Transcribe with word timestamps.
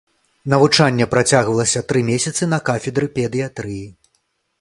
Навучанне 0.53 1.05
працягвалася 1.11 1.83
тры 1.91 2.01
месяцы 2.07 2.43
на 2.53 2.59
кафедры 2.71 3.11
педыятрыі. 3.19 3.85